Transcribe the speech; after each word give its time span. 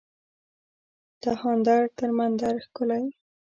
دهاندر 1.23 1.81
تر 1.97 2.09
مندر 2.17 2.53
ښکلی 2.65 3.05